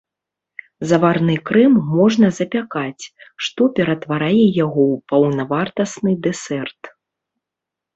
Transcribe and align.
Заварны 0.91 1.35
крэм 1.49 1.73
можна 1.97 2.27
запякаць, 2.39 3.03
што 3.45 3.61
ператварае 3.79 4.41
яго 4.65 4.81
ў 4.93 4.95
паўнавартасны 5.15 6.11
дэсерт. 6.29 6.95